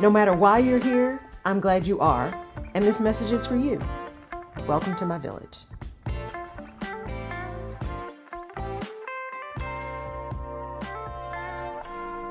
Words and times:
No 0.00 0.10
matter 0.10 0.34
why 0.34 0.58
you're 0.58 0.80
here, 0.80 1.20
I'm 1.44 1.60
glad 1.60 1.86
you 1.86 2.00
are, 2.00 2.36
and 2.74 2.84
this 2.84 2.98
message 2.98 3.30
is 3.30 3.46
for 3.46 3.54
you. 3.54 3.80
Welcome 4.66 4.96
to 4.96 5.06
my 5.06 5.18
village. 5.18 5.58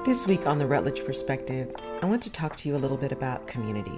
This 0.04 0.28
week 0.28 0.46
on 0.46 0.60
the 0.60 0.68
Rutledge 0.68 1.06
Perspective, 1.06 1.74
I 2.02 2.06
want 2.06 2.22
to 2.24 2.32
talk 2.32 2.58
to 2.58 2.68
you 2.68 2.76
a 2.76 2.78
little 2.78 2.98
bit 2.98 3.14
about 3.14 3.48
community. 3.48 3.98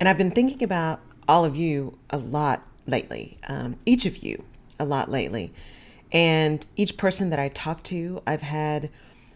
And 0.00 0.08
I've 0.08 0.18
been 0.18 0.32
thinking 0.32 0.64
about 0.64 0.98
all 1.28 1.44
of 1.44 1.54
you 1.54 1.96
a 2.10 2.18
lot 2.18 2.66
lately, 2.88 3.38
um, 3.46 3.76
each 3.86 4.04
of 4.04 4.16
you 4.16 4.42
a 4.80 4.84
lot 4.84 5.08
lately. 5.08 5.54
And 6.10 6.66
each 6.74 6.96
person 6.96 7.30
that 7.30 7.38
I 7.38 7.50
talk 7.50 7.84
to, 7.84 8.20
I've 8.26 8.42
had 8.42 8.90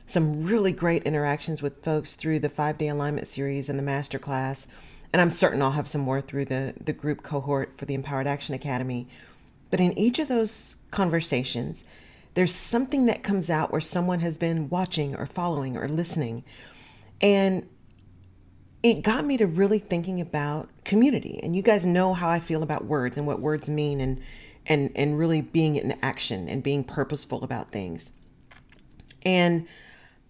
some 0.06 0.44
really 0.44 0.72
great 0.72 1.02
interactions 1.02 1.62
with 1.62 1.82
folks 1.82 2.14
through 2.14 2.38
the 2.38 2.48
five 2.48 2.78
day 2.78 2.88
alignment 2.88 3.28
series 3.28 3.68
and 3.68 3.78
the 3.78 3.82
master 3.82 4.18
class. 4.18 4.66
And 5.12 5.20
I'm 5.20 5.30
certain 5.30 5.62
I'll 5.62 5.72
have 5.72 5.88
some 5.88 6.00
more 6.00 6.20
through 6.20 6.46
the, 6.46 6.74
the 6.82 6.92
group 6.92 7.22
cohort 7.22 7.76
for 7.76 7.84
the 7.84 7.94
Empowered 7.94 8.26
Action 8.26 8.54
Academy. 8.54 9.06
But 9.70 9.80
in 9.80 9.96
each 9.98 10.18
of 10.18 10.28
those 10.28 10.76
conversations, 10.90 11.84
there's 12.34 12.54
something 12.54 13.06
that 13.06 13.22
comes 13.22 13.48
out 13.50 13.72
where 13.72 13.80
someone 13.80 14.20
has 14.20 14.38
been 14.38 14.68
watching 14.68 15.16
or 15.16 15.26
following 15.26 15.76
or 15.76 15.88
listening. 15.88 16.44
And 17.20 17.66
it 18.82 19.02
got 19.02 19.24
me 19.24 19.36
to 19.38 19.46
really 19.46 19.78
thinking 19.78 20.20
about 20.20 20.68
community. 20.84 21.40
And 21.42 21.56
you 21.56 21.62
guys 21.62 21.84
know 21.84 22.14
how 22.14 22.28
I 22.28 22.38
feel 22.38 22.62
about 22.62 22.84
words 22.84 23.18
and 23.18 23.26
what 23.26 23.40
words 23.40 23.68
mean 23.68 24.00
and 24.00 24.20
and 24.68 24.90
and 24.94 25.18
really 25.18 25.40
being 25.40 25.76
in 25.76 25.96
action 26.02 26.48
and 26.48 26.62
being 26.62 26.84
purposeful 26.84 27.42
about 27.42 27.70
things. 27.70 28.10
And 29.24 29.66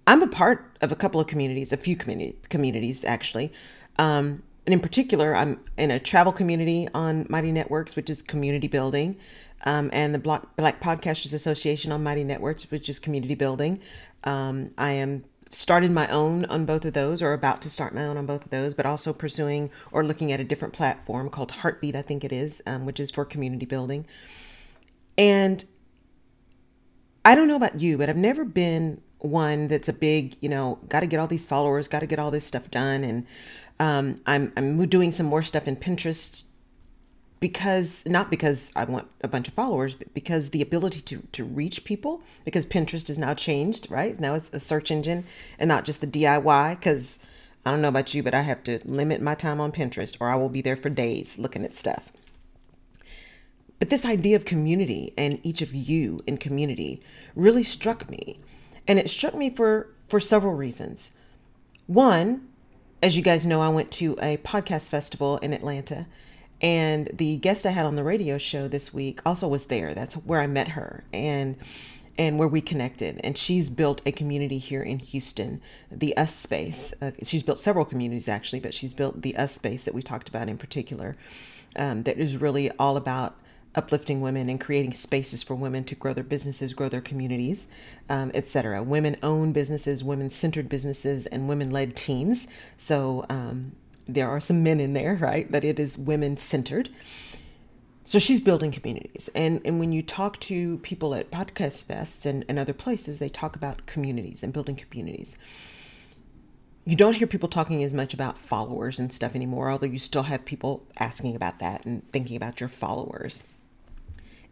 I'm 0.07 0.23
a 0.23 0.29
part 0.29 0.77
of 0.81 0.93
a 0.93 0.97
couple 0.97 1.21
of 1.21 1.27
communities, 1.27 1.73
a 1.73 1.77
few 1.77 1.97
community, 1.97 2.39
communities 2.49 3.05
actually. 3.05 3.53
Um, 3.99 4.43
and 4.67 4.73
in 4.73 4.81
particular, 4.81 5.35
I'm 5.35 5.61
in 5.77 5.91
a 5.91 5.99
travel 5.99 6.33
community 6.33 6.89
on 6.93 7.27
Mighty 7.29 7.53
Networks, 7.53 7.95
which 7.97 8.11
is 8.11 8.21
community 8.21 8.67
building, 8.67 9.17
um, 9.65 9.91
and 9.93 10.13
the 10.13 10.19
Black, 10.19 10.57
Black 10.57 10.81
Podcasters 10.81 11.33
Association 11.33 11.93
on 11.93 12.03
Mighty 12.03 12.25
Networks, 12.25 12.71
which 12.71 12.89
is 12.89 12.99
community 12.99 13.37
building. 13.37 13.81
Um, 14.25 14.73
I 14.77 14.91
am 14.91 15.25
started 15.51 15.93
my 15.93 16.09
own 16.09 16.45
on 16.47 16.67
both 16.67 16.85
of 16.85 16.93
those, 16.95 17.23
or 17.23 17.33
about 17.33 17.63
to 17.63 17.71
start 17.71 17.95
my 17.95 18.05
own 18.05 18.17
on 18.17 18.27
both 18.27 18.45
of 18.45 18.51
those, 18.51 18.75
but 18.75 18.85
also 18.85 19.13
pursuing 19.13 19.71
or 19.93 20.05
looking 20.05 20.33
at 20.33 20.41
a 20.41 20.45
different 20.45 20.75
platform 20.75 21.31
called 21.31 21.53
Heartbeat, 21.53 21.95
I 21.95 22.03
think 22.03 22.25
it 22.25 22.33
is, 22.33 22.61
um, 22.67 22.85
which 22.85 22.99
is 22.99 23.13
for 23.13 23.25
community 23.25 23.67
building. 23.67 24.05
And 25.17 25.65
I 27.25 27.37
don't 27.37 27.47
know 27.49 27.57
about 27.57 27.81
you, 27.81 27.97
but 27.97 28.11
I've 28.11 28.17
never 28.17 28.45
been 28.45 29.01
one 29.19 29.69
that's 29.69 29.89
a 29.89 29.93
big, 29.93 30.37
you 30.41 30.49
know, 30.49 30.79
got 30.89 31.01
to 31.01 31.07
get 31.07 31.19
all 31.19 31.27
these 31.27 31.47
followers, 31.47 31.89
got 31.89 32.01
to 32.01 32.07
get 32.07 32.19
all 32.19 32.31
this 32.31 32.45
stuff 32.45 32.71
done. 32.71 33.05
And 33.05 33.27
um, 33.79 34.17
I'm, 34.27 34.53
I'm 34.57 34.87
doing 34.87 35.13
some 35.13 35.27
more 35.27 35.43
stuff 35.43 35.67
in 35.67 35.77
Pinterest 35.77 36.45
because 37.39 38.07
not 38.07 38.31
because 38.31 38.73
I 38.75 38.85
want 38.85 39.09
a 39.23 39.29
bunch 39.29 39.49
of 39.49 39.55
followers, 39.55 39.95
but 39.95 40.13
because 40.15 40.51
the 40.51 40.63
ability 40.63 41.01
to, 41.03 41.23
to 41.33 41.45
reach 41.45 41.85
people, 41.85 42.23
because 42.45 42.65
Pinterest 42.65 43.11
is 43.11 43.19
now 43.19 43.35
changed, 43.35 43.91
right? 43.91 44.19
Now 44.19 44.35
it's 44.35 44.53
a 44.53 44.61
search 44.61 44.91
engine 44.91 45.25
and 45.59 45.69
not 45.69 45.85
just 45.85 46.01
the 46.01 46.07
DIY. 46.07 46.79
Because 46.79 47.21
I 47.65 47.73
don't 47.73 47.83
know 47.83 47.89
about 47.89 48.15
you, 48.15 48.23
but 48.23 48.35
I 48.35 48.43
have 48.43 48.63
to 48.65 48.79
limit 48.85 49.21
my 49.21 49.35
time 49.35 49.61
on 49.61 49.73
Pinterest 49.73 50.17
or 50.21 50.29
I 50.29 50.37
will 50.37 50.49
be 50.49 50.63
there 50.63 50.77
for 50.77 50.89
days 50.89 51.39
looking 51.39 51.65
at 51.65 51.75
stuff. 51.75 52.13
But 53.79 53.91
this 53.91 54.07
idea 54.07 54.37
of 54.37 54.45
community 54.45 55.13
and 55.19 55.41
each 55.43 55.61
of 55.61 55.75
you 55.75 56.21
in 56.27 56.39
community 56.39 57.03
really 57.35 57.63
struck 57.63 58.09
me 58.09 58.41
and 58.89 58.99
it 58.99 59.11
struck 59.11 59.35
me 59.35 59.51
for, 59.51 59.89
for 60.09 60.21
several 60.21 60.55
reasons. 60.55 61.17
One, 61.87 62.49
as 63.03 63.17
you 63.17 63.23
guys 63.23 63.47
know, 63.47 63.61
I 63.61 63.69
went 63.69 63.91
to 63.93 64.17
a 64.21 64.39
podcast 64.39 64.89
festival 64.89 65.39
in 65.39 65.53
Atlanta, 65.53 66.07
and 66.61 67.11
the 67.13 67.37
guest 67.37 67.67
I 67.67 67.71
had 67.71 67.87
on 67.87 67.97
the 67.97 68.05
radio 68.05 68.39
show 68.39 68.67
this 68.69 68.95
week 68.95 69.21
also 69.27 69.47
was 69.47 69.67
there. 69.67 69.95
That's 69.95 70.15
where 70.15 70.41
I 70.41 70.47
met 70.47 70.69
her 70.69 71.05
and 71.13 71.57
and 72.19 72.39
where 72.39 72.49
we 72.49 72.63
connected. 72.63 73.21
And 73.23 73.37
she's 73.37 73.69
built 73.69 74.01
a 74.07 74.13
community 74.13 74.59
here 74.59 74.83
in 74.83 75.01
Houston, 75.01 75.61
the 75.91 76.17
Us 76.17 76.35
Space. 76.35 76.95
Uh, 77.03 77.11
she's 77.23 77.43
built 77.43 77.59
several 77.59 77.85
communities 77.85 78.27
actually, 78.27 78.61
but 78.61 78.73
she's 78.73 78.95
built 78.95 79.21
the 79.21 79.37
Us 79.37 79.53
Space 79.53 79.85
that 79.85 79.95
we 79.95 80.01
talked 80.01 80.29
about 80.29 80.49
in 80.49 80.57
particular. 80.57 81.15
Um, 81.77 82.05
that 82.05 82.19
is 82.19 82.39
really 82.39 82.71
all 82.79 82.97
about 82.97 83.37
uplifting 83.77 84.21
women 84.21 84.49
and 84.49 84.61
creating 84.61 84.93
spaces 84.93 85.43
for 85.43 85.55
women 85.55 85.85
to 85.85 85.95
grow 85.95 86.15
their 86.15 86.25
businesses, 86.25 86.75
grow 86.75 86.89
their 86.89 87.01
communities, 87.01 87.69
um, 88.09 88.31
etc. 88.35 88.83
Women-owned 88.83 89.55
businesses, 89.55 90.03
women-centered 90.03 90.69
businesses, 90.69 91.27
and 91.27 91.49
women-led 91.49 91.95
teams. 91.95 92.49
So 92.77 93.27
um, 93.29 93.73
there 94.09 94.29
are 94.29 94.41
some 94.41 94.63
men 94.63 94.81
in 94.81 94.95
there, 94.95 95.15
right? 95.21 95.51
But 95.51 95.63
it 95.63 95.79
is 95.79 95.99
women-centered. 95.99 96.89
So 98.05 98.21
she's 98.21 98.41
building 98.41 98.71
communities. 98.71 99.29
And, 99.35 99.61
and 99.65 99.81
when 99.81 99.93
you 99.93 100.01
talk 100.01 100.39
to 100.41 100.79
people 100.79 101.15
at 101.15 101.31
podcast 101.33 101.87
fests 101.87 102.25
and, 102.25 102.45
and 102.49 102.57
other 102.59 102.73
places, 102.73 103.19
they 103.19 103.29
talk 103.29 103.57
about 103.57 103.85
communities 103.87 104.45
and 104.45 104.53
building 104.53 104.77
communities. 104.77 105.37
You 106.85 106.95
don't 106.95 107.15
hear 107.15 107.27
people 107.27 107.49
talking 107.49 107.83
as 107.83 107.93
much 107.93 108.15
about 108.15 108.39
followers 108.39 109.01
and 109.01 109.13
stuff 109.13 109.35
anymore, 109.35 109.73
although 109.73 109.89
you 109.89 109.99
still 109.99 110.23
have 110.23 110.45
people 110.45 110.87
asking 111.01 111.35
about 111.35 111.59
that 111.59 111.85
and 111.85 112.09
thinking 112.13 112.37
about 112.37 112.61
your 112.61 112.69
followers. 112.69 113.43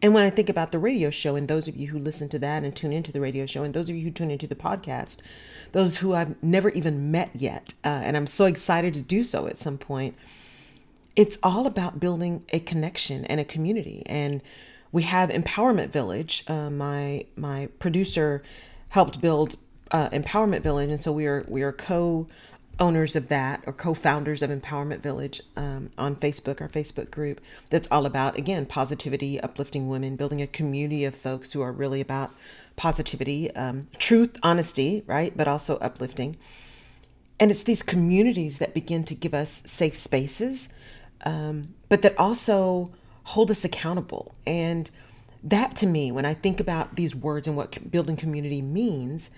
And 0.03 0.13
when 0.13 0.25
I 0.25 0.31
think 0.31 0.49
about 0.49 0.73
the 0.73 0.79
radio 0.79 1.11
show, 1.11 1.37
and 1.37 1.49
those 1.49 1.69
of 1.69 1.77
you 1.77 1.89
who 1.89 1.99
listen 1.99 2.29
to 2.31 2.39
that 2.41 2.63
and 2.63 2.75
tune 2.75 2.93
into 2.93 3.13
the 3.13 3.21
radio 3.21 3.47
show, 3.47 3.63
and 3.63 3.73
those 3.73 3.89
of 3.89 3.97
you 3.97 4.05
who 4.05 4.11
tune 4.11 4.31
into 4.31 4.47
the 4.47 4.55
podcast, 4.55 5.19
those 5.73 5.99
who 5.99 6.15
I've 6.15 6.43
never 6.43 6.69
even 6.71 7.11
met 7.11 7.31
yet, 7.35 7.75
uh, 7.85 8.03
and 8.05 8.17
I'm 8.17 8.27
so 8.27 8.45
excited 8.45 8.95
to 8.95 9.03
do 9.03 9.25
so 9.25 9.47
at 9.47 9.59
some 9.59 9.79
point, 9.79 10.15
it's 11.17 11.39
all 11.43 11.67
about 11.67 12.01
building 12.01 12.45
a 12.53 12.61
connection 12.61 13.25
and 13.27 13.41
a 13.41 13.45
community. 13.45 14.03
And 14.07 14.43
we 14.93 15.03
have 15.05 15.31
Empowerment 15.31 15.91
Village. 15.91 16.45
Uh, 16.47 16.71
my 16.71 17.27
my 17.37 17.69
producer 17.79 18.43
helped 18.91 19.21
build 19.21 19.57
uh, 19.91 20.09
Empowerment 20.11 20.61
Village, 20.61 20.91
and 20.91 21.01
so 21.01 21.13
we 21.13 21.27
are 21.27 21.45
we 21.49 21.63
are 21.63 21.73
co 21.73 22.29
owners 22.81 23.15
of 23.15 23.29
that 23.29 23.63
or 23.67 23.73
co-founders 23.73 24.43
of 24.43 24.51
empowerment 24.51 25.01
village 25.01 25.41
um, 25.57 25.91
on 25.97 26.17
facebook 26.17 26.61
our 26.61 26.69
facebook 26.69 27.11
group 27.11 27.41
that's 27.71 27.89
all 27.91 28.07
about 28.07 28.37
again 28.37 28.67
positivity 28.67 29.41
uplifting 29.41 29.89
women 29.89 30.17
building 30.17 30.43
a 30.43 30.47
community 30.47 31.05
of 31.05 31.15
folks 31.15 31.53
who 31.53 31.61
are 31.61 31.73
really 31.73 32.01
about 32.01 32.33
positivity 32.77 33.51
um, 33.55 33.87
truth 33.99 34.37
honesty 34.43 35.03
right 35.07 35.37
but 35.37 35.49
also 35.49 35.77
uplifting. 35.79 36.37
And 37.41 37.51
it's 37.51 37.65
these 37.65 37.83
communities 37.83 38.59
that 38.59 38.75
begin 38.75 39.03
to 39.05 39.15
give 39.15 39.35
us 39.35 39.63
safe 39.67 39.97
spaces 39.97 40.73
um, 41.25 41.75
but 41.89 42.03
that 42.03 42.19
also 42.19 42.93
hold 43.25 43.51
us 43.51 43.65
accountable. 43.65 44.35
And 44.47 44.91
that 45.43 45.77
to 45.77 45.87
me 45.87 46.11
when 46.11 46.25
i 46.25 46.33
think 46.33 46.59
about 46.59 46.97
these 46.97 47.15
words 47.15 47.47
and 47.47 47.55
what 47.55 47.91
building 47.91 48.17
community 48.17 48.63
means 48.63 49.31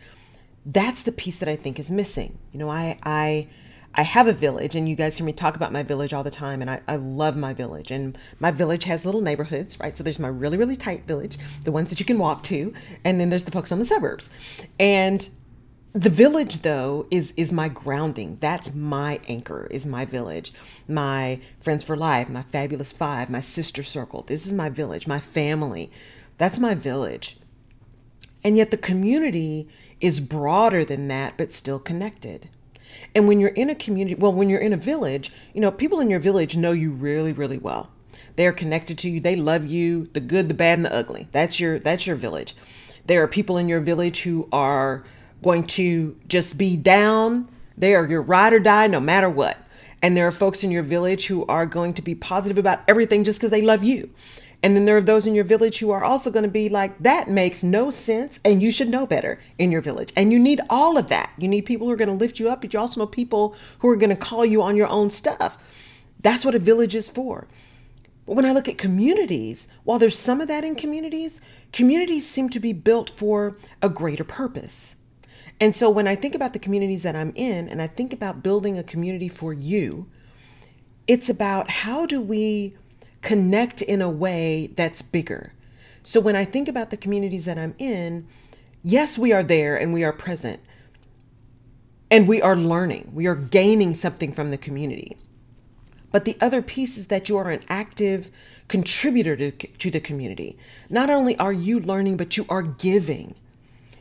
that's 0.66 1.04
the 1.04 1.12
piece 1.12 1.38
that 1.38 1.48
I 1.48 1.56
think 1.56 1.78
is 1.78 1.90
missing. 1.90 2.38
You 2.52 2.58
know, 2.58 2.68
I 2.68 2.98
I 3.02 3.48
I 3.94 4.02
have 4.02 4.26
a 4.26 4.32
village, 4.32 4.74
and 4.74 4.86
you 4.88 4.96
guys 4.96 5.16
hear 5.16 5.24
me 5.24 5.32
talk 5.32 5.56
about 5.56 5.72
my 5.72 5.82
village 5.82 6.12
all 6.12 6.22
the 6.22 6.30
time, 6.30 6.60
and 6.60 6.70
I, 6.70 6.82
I 6.86 6.96
love 6.96 7.34
my 7.36 7.54
village. 7.54 7.90
And 7.90 8.18
my 8.38 8.50
village 8.50 8.84
has 8.84 9.06
little 9.06 9.22
neighborhoods, 9.22 9.80
right? 9.80 9.96
So 9.96 10.04
there's 10.04 10.18
my 10.18 10.28
really, 10.28 10.58
really 10.58 10.76
tight 10.76 11.06
village, 11.06 11.38
the 11.64 11.72
ones 11.72 11.88
that 11.88 11.98
you 11.98 12.04
can 12.04 12.18
walk 12.18 12.42
to, 12.44 12.74
and 13.04 13.18
then 13.18 13.30
there's 13.30 13.44
the 13.44 13.50
folks 13.50 13.72
on 13.72 13.78
the 13.78 13.86
suburbs. 13.86 14.28
And 14.78 15.28
the 15.94 16.10
village 16.10 16.58
though 16.58 17.06
is 17.10 17.32
is 17.38 17.50
my 17.50 17.70
grounding 17.70 18.36
that's 18.38 18.74
my 18.74 19.18
anchor 19.28 19.66
is 19.70 19.86
my 19.86 20.04
village 20.04 20.52
my 20.86 21.40
friends 21.58 21.82
for 21.82 21.96
life 21.96 22.28
my 22.28 22.42
fabulous 22.42 22.92
five 22.92 23.30
my 23.30 23.40
sister 23.40 23.82
circle 23.82 24.22
this 24.26 24.46
is 24.46 24.52
my 24.52 24.68
village 24.68 25.06
my 25.06 25.18
family 25.18 25.90
that's 26.36 26.58
my 26.58 26.74
village 26.74 27.38
and 28.46 28.56
yet 28.56 28.70
the 28.70 28.76
community 28.76 29.68
is 30.00 30.20
broader 30.20 30.84
than 30.84 31.08
that, 31.08 31.36
but 31.36 31.52
still 31.52 31.80
connected. 31.80 32.48
And 33.12 33.26
when 33.26 33.40
you're 33.40 33.50
in 33.50 33.70
a 33.70 33.74
community, 33.74 34.14
well, 34.14 34.32
when 34.32 34.48
you're 34.48 34.60
in 34.60 34.72
a 34.72 34.76
village, 34.76 35.32
you 35.52 35.60
know, 35.60 35.72
people 35.72 35.98
in 35.98 36.08
your 36.08 36.20
village 36.20 36.56
know 36.56 36.70
you 36.70 36.92
really, 36.92 37.32
really 37.32 37.58
well. 37.58 37.90
They're 38.36 38.52
connected 38.52 38.98
to 38.98 39.10
you. 39.10 39.18
They 39.18 39.34
love 39.34 39.66
you, 39.66 40.06
the 40.12 40.20
good, 40.20 40.46
the 40.48 40.54
bad, 40.54 40.78
and 40.78 40.84
the 40.84 40.94
ugly. 40.94 41.26
That's 41.32 41.58
your 41.58 41.80
that's 41.80 42.06
your 42.06 42.14
village. 42.14 42.54
There 43.06 43.20
are 43.20 43.26
people 43.26 43.58
in 43.58 43.68
your 43.68 43.80
village 43.80 44.22
who 44.22 44.48
are 44.52 45.02
going 45.42 45.66
to 45.66 46.16
just 46.28 46.56
be 46.56 46.76
down 46.76 47.48
They 47.76 47.96
are 47.96 48.06
your 48.06 48.22
ride 48.22 48.52
or 48.52 48.60
die 48.60 48.86
no 48.86 49.00
matter 49.00 49.28
what. 49.28 49.58
And 50.00 50.16
there 50.16 50.28
are 50.28 50.32
folks 50.32 50.62
in 50.62 50.70
your 50.70 50.84
village 50.84 51.26
who 51.26 51.44
are 51.46 51.66
going 51.66 51.94
to 51.94 52.02
be 52.02 52.14
positive 52.14 52.58
about 52.58 52.82
everything 52.86 53.24
just 53.24 53.40
because 53.40 53.50
they 53.50 53.62
love 53.62 53.82
you. 53.82 54.10
And 54.62 54.74
then 54.74 54.84
there 54.84 54.96
are 54.96 55.02
those 55.02 55.26
in 55.26 55.34
your 55.34 55.44
village 55.44 55.78
who 55.78 55.90
are 55.90 56.02
also 56.02 56.30
going 56.30 56.44
to 56.44 56.50
be 56.50 56.68
like, 56.68 56.98
that 56.98 57.28
makes 57.28 57.62
no 57.62 57.90
sense 57.90 58.40
and 58.44 58.62
you 58.62 58.70
should 58.70 58.88
know 58.88 59.06
better 59.06 59.38
in 59.58 59.70
your 59.70 59.80
village. 59.80 60.12
And 60.16 60.32
you 60.32 60.38
need 60.38 60.60
all 60.68 60.98
of 60.98 61.08
that. 61.08 61.32
You 61.38 61.46
need 61.46 61.66
people 61.66 61.86
who 61.86 61.92
are 61.92 61.96
going 61.96 62.08
to 62.08 62.14
lift 62.14 62.40
you 62.40 62.48
up, 62.48 62.62
but 62.62 62.72
you 62.72 62.80
also 62.80 63.00
know 63.00 63.06
people 63.06 63.54
who 63.78 63.88
are 63.88 63.96
going 63.96 64.10
to 64.10 64.16
call 64.16 64.44
you 64.44 64.62
on 64.62 64.76
your 64.76 64.88
own 64.88 65.10
stuff. 65.10 65.58
That's 66.20 66.44
what 66.44 66.54
a 66.54 66.58
village 66.58 66.94
is 66.94 67.08
for. 67.08 67.46
But 68.26 68.34
when 68.34 68.44
I 68.44 68.52
look 68.52 68.68
at 68.68 68.78
communities, 68.78 69.68
while 69.84 70.00
there's 70.00 70.18
some 70.18 70.40
of 70.40 70.48
that 70.48 70.64
in 70.64 70.74
communities, 70.74 71.40
communities 71.72 72.26
seem 72.26 72.48
to 72.50 72.58
be 72.58 72.72
built 72.72 73.10
for 73.10 73.56
a 73.80 73.88
greater 73.88 74.24
purpose. 74.24 74.96
And 75.60 75.76
so 75.76 75.88
when 75.88 76.08
I 76.08 76.16
think 76.16 76.34
about 76.34 76.52
the 76.52 76.58
communities 76.58 77.02
that 77.04 77.16
I'm 77.16 77.32
in 77.34 77.68
and 77.68 77.80
I 77.80 77.86
think 77.86 78.12
about 78.12 78.42
building 78.42 78.76
a 78.76 78.82
community 78.82 79.28
for 79.28 79.52
you, 79.52 80.08
it's 81.06 81.28
about 81.28 81.70
how 81.70 82.04
do 82.04 82.20
we 82.20 82.76
connect 83.26 83.82
in 83.82 84.00
a 84.00 84.08
way 84.08 84.68
that's 84.76 85.02
bigger. 85.02 85.52
So 86.04 86.20
when 86.20 86.36
I 86.36 86.44
think 86.44 86.68
about 86.68 86.90
the 86.90 86.96
communities 86.96 87.44
that 87.46 87.58
I'm 87.58 87.74
in, 87.76 88.28
yes, 88.84 89.18
we 89.18 89.32
are 89.32 89.42
there 89.42 89.74
and 89.74 89.92
we 89.92 90.04
are 90.04 90.12
present. 90.12 90.60
And 92.08 92.28
we 92.28 92.40
are 92.40 92.54
learning, 92.54 93.10
we 93.12 93.26
are 93.26 93.34
gaining 93.34 93.94
something 93.94 94.32
from 94.32 94.52
the 94.52 94.56
community. 94.56 95.16
But 96.12 96.24
the 96.24 96.36
other 96.40 96.62
piece 96.62 96.96
is 96.96 97.08
that 97.08 97.28
you 97.28 97.36
are 97.36 97.50
an 97.50 97.64
active 97.68 98.30
contributor 98.68 99.34
to, 99.34 99.50
to 99.50 99.90
the 99.90 99.98
community. 99.98 100.56
Not 100.88 101.10
only 101.10 101.36
are 101.36 101.52
you 101.52 101.80
learning, 101.80 102.16
but 102.16 102.36
you 102.36 102.46
are 102.48 102.62
giving. 102.62 103.34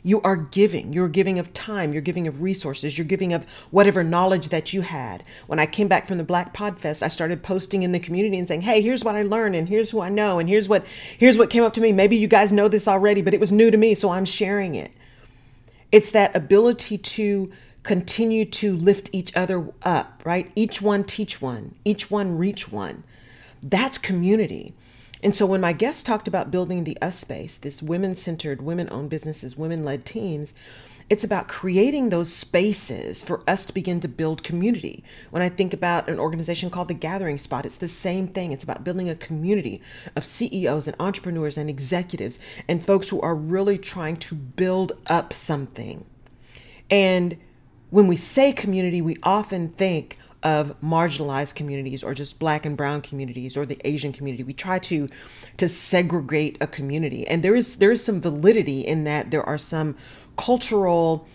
You 0.06 0.22
are 0.22 0.36
giving. 0.36 0.94
You're 0.94 1.10
giving 1.10 1.40
of 1.40 1.52
time. 1.52 1.92
You're 1.92 2.04
giving 2.04 2.28
of 2.28 2.44
resources. 2.44 2.96
You're 2.96 3.08
giving 3.08 3.34
of 3.34 3.44
whatever 3.72 4.04
knowledge 4.04 4.50
that 4.50 4.72
you 4.72 4.82
had. 4.82 5.24
When 5.48 5.58
I 5.58 5.66
came 5.66 5.88
back 5.88 6.06
from 6.06 6.20
the 6.20 6.24
Black 6.24 6.54
Podfest, 6.54 7.02
I 7.02 7.08
started 7.08 7.42
posting 7.42 7.82
in 7.82 7.92
the 7.92 8.00
community 8.00 8.38
and 8.38 8.48
saying, 8.48 8.62
"Hey, 8.62 8.84
here's 8.84 9.04
what 9.04 9.16
I 9.16 9.24
learned, 9.24 9.56
and 9.56 9.68
here's 9.68 9.90
who 9.90 10.02
I 10.02 10.10
know, 10.10 10.38
and 10.38 10.48
here's 10.48 10.70
what 10.70 10.86
here's 11.18 11.40
what 11.40 11.50
came 11.50 11.64
up 11.64 11.74
to 11.74 11.82
me. 11.82 11.92
Maybe 11.92 12.16
you 12.16 12.28
guys 12.28 12.54
know 12.54 12.68
this 12.68 12.88
already, 12.88 13.24
but 13.24 13.34
it 13.34 13.40
was 13.40 13.52
new 13.52 13.72
to 13.72 13.78
me, 13.78 13.96
so 13.96 14.12
I'm 14.12 14.26
sharing 14.26 14.76
it." 14.76 14.92
It's 15.92 16.12
that 16.12 16.36
ability 16.36 17.00
to 17.00 17.52
continue 17.82 18.46
to 18.46 18.76
lift 18.76 19.10
each 19.12 19.36
other 19.36 19.70
up, 19.82 20.22
right? 20.24 20.52
Each 20.56 20.84
one 20.84 21.04
teach 21.04 21.42
one, 21.42 21.74
each 21.84 22.12
one 22.12 22.38
reach 22.38 22.72
one. 22.72 23.04
That's 23.64 23.98
community. 23.98 24.76
And 25.26 25.36
so 25.36 25.48
when 25.48 25.60
my 25.60 25.74
guest 25.74 26.06
talked 26.06 26.28
about 26.28 26.52
building 26.52 26.84
the 26.84 27.02
us 27.02 27.18
space, 27.18 27.58
this 27.58 27.82
women 27.82 28.14
centered, 28.14 28.62
women 28.62 28.88
owned 28.92 29.10
businesses, 29.10 29.58
women 29.58 29.84
led 29.84 30.06
teams, 30.06 30.54
it's 31.10 31.24
about 31.24 31.48
creating 31.48 32.10
those 32.10 32.32
spaces 32.32 33.24
for 33.24 33.42
us 33.50 33.66
to 33.66 33.74
begin 33.74 34.00
to 34.02 34.08
build 34.08 34.44
community. 34.44 35.04
When 35.32 35.42
I 35.42 35.50
think 35.50 35.74
about 35.74 36.08
an 36.08 36.20
organization 36.20 36.70
called 36.70 36.90
The 36.90 36.94
Gathering 36.94 37.40
Spot, 37.40 37.66
it's 37.66 37.78
the 37.78 37.88
same 37.88 38.28
thing. 38.28 38.52
It's 38.52 38.64
about 38.64 38.84
building 38.84 39.10
a 39.10 39.16
community 39.16 39.82
of 40.16 40.24
CEOs 40.24 40.88
and 40.88 40.96
entrepreneurs 41.00 41.58
and 41.58 41.72
executives 41.72 42.38
and 42.68 42.86
folks 42.86 43.10
who 43.10 43.20
are 43.22 43.36
really 43.36 43.80
trying 43.80 44.18
to 44.18 44.36
build 44.36 44.92
up 45.08 45.34
something. 45.34 46.06
And 46.92 47.36
when 47.90 48.06
we 48.06 48.16
say 48.16 48.54
community, 48.54 49.02
we 49.02 49.18
often 49.24 49.70
think 49.70 50.20
of 50.46 50.80
marginalized 50.80 51.56
communities 51.56 52.04
or 52.04 52.14
just 52.14 52.40
black 52.40 52.66
and 52.66 52.78
brown 52.78 53.02
communities 53.02 53.58
or 53.58 53.66
the 53.66 53.80
asian 53.84 54.14
community 54.14 54.44
we 54.44 54.54
try 54.54 54.80
to 54.80 55.10
to 55.58 55.68
segregate 55.68 56.58
a 56.62 56.68
community 56.68 57.28
and 57.28 57.44
there 57.44 57.56
is 57.56 57.78
there 57.78 57.92
is 57.92 58.04
some 58.04 58.22
validity 58.22 58.80
in 58.80 59.04
that 59.04 59.32
there 59.32 59.44
are 59.44 59.58
some 59.58 59.98
cultural 60.38 61.28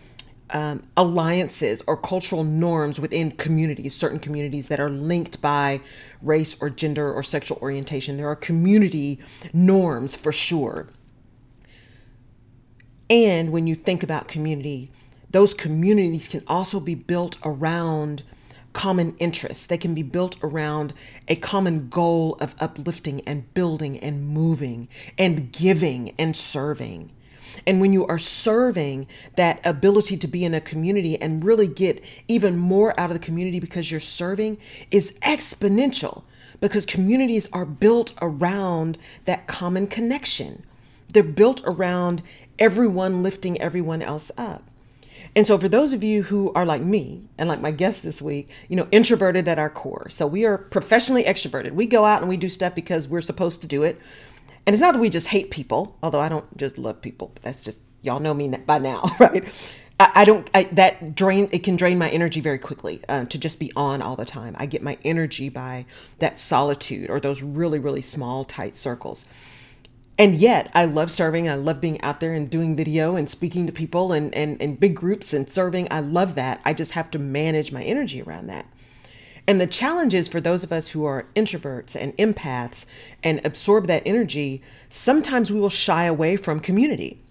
um, 0.52 0.82
alliances 0.96 1.82
or 1.86 1.96
cultural 1.96 2.42
norms 2.42 3.00
within 3.00 3.30
communities, 3.30 3.94
certain 3.94 4.18
communities 4.18 4.66
that 4.66 4.80
are 4.80 4.88
linked 4.88 5.40
by 5.40 5.80
race 6.20 6.60
or 6.60 6.70
gender 6.70 7.12
or 7.12 7.22
sexual 7.22 7.56
orientation. 7.62 8.16
There 8.16 8.28
are 8.28 8.36
community 8.36 9.20
norms 9.52 10.16
for 10.16 10.32
sure. 10.32 10.88
And 13.08 13.52
when 13.52 13.66
you 13.66 13.74
think 13.74 14.02
about 14.02 14.28
community, 14.28 14.90
those 15.30 15.54
communities 15.54 16.28
can 16.28 16.42
also 16.46 16.80
be 16.80 16.94
built 16.94 17.38
around 17.44 18.22
common 18.72 19.16
interests. 19.18 19.66
They 19.66 19.78
can 19.78 19.94
be 19.94 20.02
built 20.02 20.36
around 20.42 20.92
a 21.28 21.36
common 21.36 21.88
goal 21.88 22.36
of 22.40 22.54
uplifting 22.60 23.20
and 23.22 23.52
building 23.54 23.98
and 23.98 24.28
moving 24.28 24.88
and 25.18 25.52
giving 25.52 26.14
and 26.18 26.36
serving. 26.36 27.10
And 27.66 27.80
when 27.80 27.92
you 27.92 28.06
are 28.06 28.18
serving, 28.18 29.06
that 29.36 29.60
ability 29.64 30.16
to 30.18 30.28
be 30.28 30.44
in 30.44 30.54
a 30.54 30.60
community 30.60 31.20
and 31.20 31.44
really 31.44 31.66
get 31.66 32.02
even 32.28 32.56
more 32.56 32.98
out 32.98 33.10
of 33.10 33.18
the 33.18 33.24
community 33.24 33.60
because 33.60 33.90
you're 33.90 34.00
serving 34.00 34.58
is 34.90 35.18
exponential 35.20 36.22
because 36.60 36.86
communities 36.86 37.48
are 37.52 37.66
built 37.66 38.14
around 38.20 38.98
that 39.24 39.46
common 39.46 39.86
connection. 39.86 40.64
They're 41.12 41.22
built 41.22 41.62
around 41.64 42.22
everyone 42.58 43.22
lifting 43.22 43.60
everyone 43.60 44.02
else 44.02 44.30
up. 44.36 44.69
And 45.36 45.46
so, 45.46 45.58
for 45.58 45.68
those 45.68 45.92
of 45.92 46.02
you 46.02 46.24
who 46.24 46.52
are 46.54 46.66
like 46.66 46.82
me 46.82 47.28
and 47.38 47.48
like 47.48 47.60
my 47.60 47.70
guest 47.70 48.02
this 48.02 48.20
week, 48.20 48.50
you 48.68 48.76
know, 48.76 48.88
introverted 48.90 49.46
at 49.46 49.58
our 49.58 49.70
core. 49.70 50.08
So, 50.08 50.26
we 50.26 50.44
are 50.44 50.58
professionally 50.58 51.24
extroverted. 51.24 51.72
We 51.72 51.86
go 51.86 52.04
out 52.04 52.20
and 52.20 52.28
we 52.28 52.36
do 52.36 52.48
stuff 52.48 52.74
because 52.74 53.08
we're 53.08 53.20
supposed 53.20 53.62
to 53.62 53.68
do 53.68 53.82
it. 53.82 54.00
And 54.66 54.74
it's 54.74 54.80
not 54.80 54.92
that 54.92 55.00
we 55.00 55.08
just 55.08 55.28
hate 55.28 55.50
people, 55.50 55.96
although 56.02 56.20
I 56.20 56.28
don't 56.28 56.56
just 56.56 56.78
love 56.78 57.00
people. 57.00 57.32
That's 57.42 57.62
just, 57.62 57.78
y'all 58.02 58.20
know 58.20 58.34
me 58.34 58.48
by 58.48 58.78
now, 58.78 59.16
right? 59.20 59.44
I, 59.98 60.12
I 60.16 60.24
don't, 60.24 60.50
I, 60.52 60.64
that 60.64 61.14
drain, 61.14 61.48
it 61.52 61.60
can 61.60 61.76
drain 61.76 61.98
my 61.98 62.10
energy 62.10 62.40
very 62.40 62.58
quickly 62.58 63.00
uh, 63.08 63.24
to 63.24 63.38
just 63.38 63.58
be 63.58 63.72
on 63.76 64.02
all 64.02 64.16
the 64.16 64.24
time. 64.24 64.56
I 64.58 64.66
get 64.66 64.82
my 64.82 64.98
energy 65.04 65.48
by 65.48 65.86
that 66.18 66.38
solitude 66.38 67.08
or 67.08 67.20
those 67.20 67.42
really, 67.42 67.78
really 67.78 68.00
small, 68.00 68.44
tight 68.44 68.76
circles 68.76 69.26
and 70.20 70.34
yet 70.34 70.70
I 70.74 70.84
love 70.84 71.10
serving. 71.10 71.48
I 71.48 71.54
love 71.54 71.80
being 71.80 71.98
out 72.02 72.20
there 72.20 72.34
and 72.34 72.50
doing 72.50 72.76
video 72.76 73.16
and 73.16 73.26
speaking 73.26 73.64
to 73.66 73.72
people 73.72 74.12
and, 74.12 74.34
and, 74.34 74.60
and 74.60 74.78
big 74.78 74.94
groups 74.94 75.32
and 75.32 75.48
serving. 75.48 75.88
I 75.90 76.00
love 76.00 76.34
that. 76.34 76.60
I 76.62 76.74
just 76.74 76.92
have 76.92 77.10
to 77.12 77.18
manage 77.18 77.72
my 77.72 77.82
energy 77.82 78.20
around 78.20 78.48
that. 78.48 78.66
And 79.46 79.58
the 79.58 79.66
challenge 79.66 80.12
is 80.12 80.28
for 80.28 80.38
those 80.38 80.62
of 80.62 80.72
us 80.72 80.90
who 80.90 81.06
are 81.06 81.26
introverts 81.34 81.96
and 81.98 82.14
empaths 82.18 82.84
and 83.22 83.40
absorb 83.46 83.86
that 83.86 84.02
energy, 84.04 84.62
sometimes 84.90 85.50
we 85.50 85.58
will 85.58 85.70
shy 85.70 86.04
away 86.04 86.36
from 86.36 86.60
community. 86.60 87.22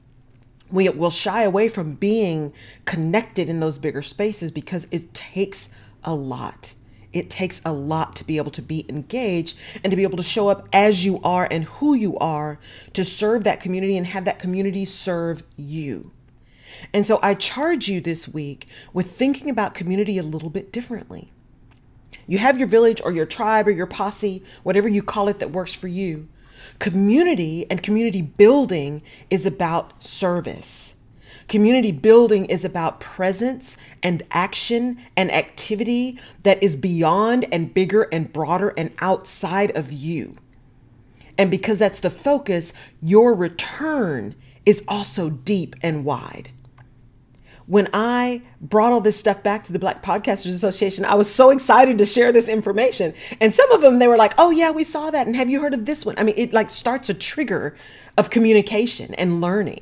We 0.72 0.90
will 0.90 1.12
shy 1.12 1.44
away 1.44 1.68
from 1.68 1.94
being 1.94 2.54
connected 2.86 3.50
in 3.50 3.60
those 3.60 3.78
bigger 3.78 4.02
spaces 4.02 4.50
because 4.50 4.88
it 4.90 5.14
takes 5.14 5.76
a 6.04 6.16
lot. 6.16 6.74
It 7.12 7.30
takes 7.30 7.62
a 7.66 7.74
lot 7.74 8.16
to 8.18 8.24
be 8.24 8.38
able 8.38 8.52
to 8.52 8.62
be 8.62 8.86
engaged 8.88 9.60
and 9.84 9.90
to 9.92 9.98
be 9.98 10.04
able 10.04 10.18
to 10.18 10.24
show 10.24 10.50
up 10.50 10.68
as 10.72 11.06
you 11.06 11.20
are 11.24 11.48
and 11.50 11.64
who 11.66 11.94
you 11.94 12.18
are 12.20 12.60
to 12.94 13.04
serve 13.04 13.44
that 13.44 13.62
community 13.62 13.98
and 13.98 14.06
have 14.08 14.26
that 14.26 14.40
community 14.40 14.86
serve 14.86 15.44
you. 15.58 16.12
And 16.94 17.06
so 17.06 17.20
I 17.22 17.34
charge 17.34 17.88
you 17.88 18.00
this 18.00 18.28
week 18.28 18.68
with 18.94 19.12
thinking 19.12 19.50
about 19.50 19.74
community 19.74 20.18
a 20.18 20.24
little 20.24 20.50
bit 20.50 20.72
differently. 20.72 21.32
You 22.28 22.38
have 22.38 22.60
your 22.60 22.68
village 22.68 23.02
or 23.04 23.12
your 23.12 23.26
tribe 23.26 23.68
or 23.68 23.72
your 23.72 23.88
posse, 23.88 24.44
whatever 24.62 24.88
you 24.88 25.02
call 25.02 25.28
it 25.30 25.40
that 25.40 25.52
works 25.52 25.74
for 25.74 25.88
you. 25.88 26.28
Community 26.78 27.66
and 27.72 27.82
community 27.82 28.22
building 28.22 29.02
is 29.30 29.46
about 29.46 30.04
service. 30.04 30.99
Community 31.50 31.92
building 31.92 32.46
is 32.46 32.64
about 32.64 33.00
presence 33.00 33.76
and 34.04 34.22
action 34.32 35.00
and 35.18 35.32
activity 35.32 36.20
that 36.44 36.62
is 36.62 36.76
beyond 36.76 37.48
and 37.52 37.74
bigger 37.74 38.04
and 38.12 38.32
broader 38.32 38.72
and 38.78 38.92
outside 39.00 39.76
of 39.76 39.92
you. 39.92 40.36
And 41.40 41.50
because 41.50 41.80
that's 41.80 42.02
the 42.02 42.12
focus, 42.12 42.72
your 43.02 43.34
return 43.34 44.36
is 44.64 44.84
also 44.88 45.32
deep 45.32 45.76
and 45.82 46.06
wide. 46.06 46.52
When 47.66 47.88
I 47.94 48.44
brought 48.62 48.94
all 48.94 49.02
this 49.02 49.20
stuff 49.20 49.42
back 49.42 49.64
to 49.64 49.74
the 49.74 49.80
Black 49.80 50.04
Podcasters 50.04 50.54
Association, 50.54 51.04
I 51.04 51.16
was 51.16 51.34
so 51.34 51.50
excited 51.50 51.98
to 51.98 52.06
share 52.06 52.32
this 52.32 52.50
information. 52.50 53.16
And 53.40 53.54
some 53.54 53.72
of 53.72 53.82
them, 53.82 53.98
they 53.98 54.08
were 54.08 54.18
like, 54.18 54.34
oh, 54.38 54.52
yeah, 54.52 54.70
we 54.70 54.84
saw 54.84 55.10
that. 55.10 55.26
And 55.26 55.36
have 55.36 55.50
you 55.50 55.62
heard 55.62 55.74
of 55.74 55.86
this 55.86 56.06
one? 56.06 56.16
I 56.20 56.24
mean, 56.24 56.36
it 56.38 56.54
like 56.54 56.70
starts 56.70 57.10
a 57.10 57.14
trigger 57.16 57.76
of 58.18 58.30
communication 58.30 59.16
and 59.16 59.42
learning. 59.42 59.82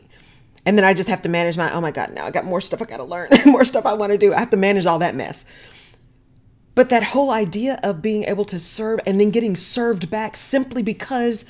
And 0.68 0.78
then 0.78 0.84
I 0.84 0.94
just 0.94 1.08
have 1.08 1.22
to 1.22 1.30
manage 1.30 1.56
my, 1.56 1.72
oh 1.72 1.80
my 1.80 1.92
God, 1.92 2.14
now 2.14 2.26
I 2.26 2.30
got 2.30 2.44
more 2.44 2.60
stuff 2.60 2.82
I 2.82 2.86
got 2.86 2.98
to 2.98 3.06
learn, 3.06 3.30
more 3.46 3.64
stuff 3.64 3.86
I 3.86 3.94
want 3.94 4.12
to 4.12 4.18
do. 4.18 4.34
I 4.34 4.40
have 4.40 4.50
to 4.50 4.58
manage 4.58 4.86
all 4.86 5.00
that 5.00 5.16
mess. 5.16 5.46
But 6.76 6.90
that 6.90 7.04
whole 7.04 7.32
idea 7.32 7.80
of 7.84 8.02
being 8.02 8.26
able 8.26 8.44
to 8.44 8.60
serve 8.60 9.00
and 9.08 9.18
then 9.18 9.32
getting 9.32 9.56
served 9.56 10.10
back 10.10 10.36
simply 10.36 10.84
because 10.84 11.46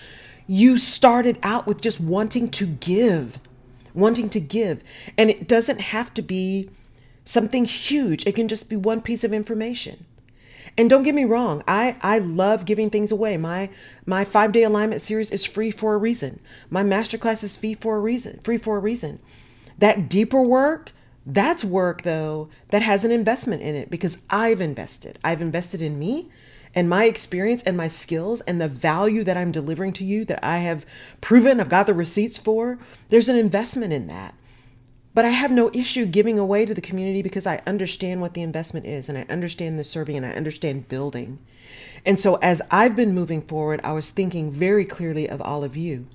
you 0.46 0.78
started 0.78 1.40
out 1.42 1.66
with 1.66 1.82
just 1.82 2.00
wanting 2.00 2.52
to 2.52 2.68
give, 2.68 3.40
wanting 3.96 4.30
to 4.30 4.40
give. 4.40 4.84
And 5.18 5.32
it 5.32 5.48
doesn't 5.48 5.82
have 5.82 6.14
to 6.14 6.22
be 6.22 6.70
something 7.26 7.66
huge, 7.66 8.28
it 8.28 8.36
can 8.36 8.48
just 8.48 8.70
be 8.70 8.76
one 8.76 9.02
piece 9.02 9.24
of 9.24 9.34
information. 9.34 10.06
And 10.78 10.90
don't 10.90 11.04
get 11.04 11.16
me 11.16 11.26
wrong, 11.26 11.64
I, 11.68 11.96
I 12.02 12.20
love 12.20 12.66
giving 12.66 12.90
things 12.92 13.12
away. 13.12 13.36
My 13.38 13.70
my 14.06 14.24
five 14.24 14.52
day 14.52 14.64
alignment 14.64 15.02
series 15.02 15.32
is 15.32 15.44
free 15.46 15.72
for 15.72 15.96
a 15.96 15.98
reason. 15.98 16.40
My 16.70 16.84
masterclass 16.84 17.44
is 17.44 17.56
free 17.56 17.74
for 17.74 17.98
a 17.98 18.00
reason, 18.00 18.40
free 18.44 18.58
for 18.60 18.78
a 18.78 18.80
reason. 18.80 19.20
That 19.80 20.10
deeper 20.10 20.42
work, 20.42 20.92
That's 21.26 21.64
work, 21.64 22.04
though, 22.04 22.48
that 22.70 22.82
has 22.82 23.04
an 23.04 23.12
investment 23.12 23.62
in 23.62 23.76
it 23.76 23.90
because 23.90 24.24
I've 24.30 24.62
invested. 24.62 25.20
I've 25.26 25.42
invested 25.42 25.82
in 25.82 26.00
me 26.00 26.30
and 26.74 26.90
my 26.90 27.04
experience 27.06 27.64
and 27.64 27.76
my 27.76 27.90
skills 27.90 28.40
and 28.42 28.62
the 28.62 28.68
value 28.70 29.24
that 29.26 29.36
I'm 29.36 29.52
delivering 29.52 29.92
to 29.94 30.06
you 30.06 30.24
that 30.26 30.44
I 30.44 30.60
have 30.60 30.86
proven, 31.20 31.60
I've 31.60 31.70
got 31.70 31.86
the 31.86 31.94
receipts 31.94 32.38
for. 32.38 32.80
There's 33.10 33.30
an 33.30 33.36
investment 33.38 33.92
in 33.92 34.08
that. 34.08 34.36
But 35.18 35.26
I 35.26 35.30
have 35.30 35.50
no 35.50 35.72
issue 35.74 36.06
giving 36.06 36.38
away 36.38 36.68
to 36.68 36.76
the 36.76 36.80
community 36.80 37.24
because 37.24 37.48
I 37.48 37.64
understand 37.66 38.22
what 38.22 38.36
the 38.36 38.44
investment 38.44 38.86
is 38.86 39.10
and 39.10 39.18
I 39.18 39.26
understand 39.34 39.80
the 39.80 39.84
serving 39.84 40.16
and 40.16 40.24
I 40.24 40.34
understand 40.34 40.90
building. 40.90 41.40
And 42.06 42.20
so 42.20 42.36
as 42.36 42.62
I've 42.70 42.96
been 42.96 43.16
moving 43.16 43.42
forward, 43.42 43.82
I 43.84 43.94
was 43.94 44.12
thinking 44.12 44.52
very 44.52 44.86
clearly 44.86 45.28
of 45.28 45.42
all 45.42 45.64
of 45.64 45.76
you. 45.76 46.06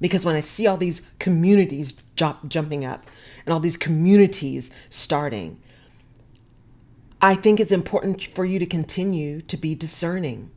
Because 0.00 0.24
when 0.24 0.36
I 0.36 0.40
see 0.40 0.68
all 0.68 0.76
these 0.76 1.10
communities 1.18 2.00
jump, 2.14 2.48
jumping 2.48 2.84
up 2.84 3.04
and 3.44 3.52
all 3.52 3.58
these 3.58 3.76
communities 3.76 4.70
starting, 4.88 5.58
I 7.20 7.34
think 7.34 7.58
it's 7.58 7.72
important 7.72 8.22
for 8.36 8.44
you 8.44 8.60
to 8.60 8.66
continue 8.66 9.42
to 9.42 9.56
be 9.56 9.74
discerning. 9.74 10.52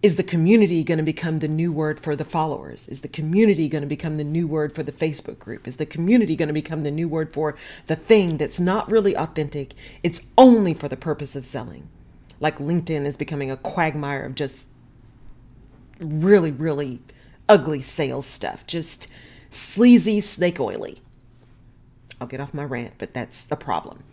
Is 0.00 0.14
the 0.14 0.22
community 0.22 0.84
going 0.84 0.98
to 0.98 1.04
become 1.04 1.38
the 1.38 1.48
new 1.48 1.72
word 1.72 1.98
for 1.98 2.14
the 2.14 2.24
followers? 2.24 2.88
Is 2.88 3.00
the 3.00 3.08
community 3.08 3.68
going 3.68 3.82
to 3.82 3.88
become 3.88 4.14
the 4.14 4.22
new 4.22 4.46
word 4.46 4.72
for 4.72 4.84
the 4.84 4.92
Facebook 4.92 5.40
group? 5.40 5.66
Is 5.66 5.76
the 5.76 5.86
community 5.86 6.36
going 6.36 6.46
to 6.46 6.52
become 6.52 6.82
the 6.82 6.92
new 6.92 7.08
word 7.08 7.32
for 7.32 7.56
the 7.88 7.96
thing 7.96 8.36
that's 8.36 8.60
not 8.60 8.88
really 8.88 9.16
authentic? 9.16 9.74
It's 10.04 10.28
only 10.38 10.72
for 10.72 10.86
the 10.86 10.96
purpose 10.96 11.34
of 11.34 11.44
selling. 11.44 11.88
Like 12.38 12.58
LinkedIn 12.58 13.06
is 13.06 13.16
becoming 13.16 13.50
a 13.50 13.56
quagmire 13.56 14.24
of 14.24 14.36
just 14.36 14.68
really, 16.00 16.52
really 16.52 17.00
ugly 17.48 17.80
sales 17.80 18.26
stuff, 18.26 18.64
just 18.68 19.08
sleazy, 19.50 20.20
snake 20.20 20.60
oily. 20.60 21.02
I'll 22.20 22.28
get 22.28 22.40
off 22.40 22.54
my 22.54 22.64
rant, 22.64 22.94
but 22.98 23.14
that's 23.14 23.50
a 23.50 23.56
problem. 23.56 24.04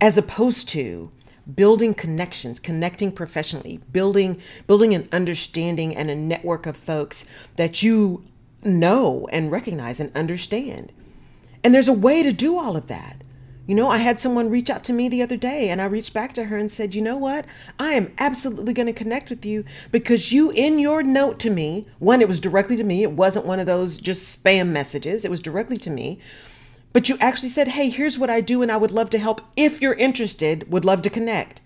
As 0.00 0.18
opposed 0.18 0.68
to 0.70 1.12
building 1.54 1.92
connections 1.94 2.60
connecting 2.60 3.10
professionally 3.10 3.80
building 3.90 4.40
building 4.66 4.94
an 4.94 5.08
understanding 5.12 5.94
and 5.96 6.10
a 6.10 6.14
network 6.14 6.66
of 6.66 6.76
folks 6.76 7.26
that 7.56 7.82
you 7.82 8.24
know 8.64 9.28
and 9.32 9.50
recognize 9.50 10.00
and 10.00 10.14
understand. 10.16 10.92
And 11.64 11.74
there's 11.74 11.88
a 11.88 11.92
way 11.92 12.22
to 12.22 12.32
do 12.32 12.58
all 12.58 12.76
of 12.76 12.88
that. 12.88 13.16
You 13.64 13.76
know 13.76 13.88
i 13.88 13.98
had 13.98 14.20
someone 14.20 14.50
reach 14.50 14.68
out 14.70 14.82
to 14.84 14.92
me 14.92 15.08
the 15.08 15.22
other 15.22 15.36
day 15.36 15.68
and 15.68 15.80
i 15.80 15.84
reached 15.84 16.12
back 16.12 16.34
to 16.34 16.46
her 16.46 16.56
and 16.56 16.70
said 16.70 16.96
you 16.96 17.00
know 17.00 17.16
what? 17.16 17.46
I 17.78 17.92
am 17.92 18.12
absolutely 18.18 18.74
going 18.74 18.86
to 18.86 18.92
connect 18.92 19.30
with 19.30 19.46
you 19.46 19.64
because 19.92 20.32
you 20.32 20.50
in 20.50 20.80
your 20.80 21.04
note 21.04 21.38
to 21.40 21.50
me 21.50 21.86
one 22.00 22.20
it 22.20 22.26
was 22.26 22.40
directly 22.40 22.74
to 22.76 22.82
me 22.82 23.04
it 23.04 23.12
wasn't 23.12 23.46
one 23.46 23.60
of 23.60 23.66
those 23.66 23.98
just 23.98 24.44
spam 24.44 24.70
messages 24.70 25.24
it 25.24 25.30
was 25.30 25.40
directly 25.40 25.76
to 25.78 25.90
me 25.90 26.18
but 26.92 27.08
you 27.08 27.16
actually 27.20 27.48
said, 27.48 27.68
hey, 27.68 27.88
here's 27.88 28.18
what 28.18 28.30
I 28.30 28.40
do 28.40 28.62
and 28.62 28.70
I 28.70 28.76
would 28.76 28.90
love 28.90 29.10
to 29.10 29.18
help. 29.18 29.40
If 29.56 29.80
you're 29.80 29.94
interested, 29.94 30.70
would 30.70 30.84
love 30.84 31.02
to 31.02 31.10
connect. 31.10 31.60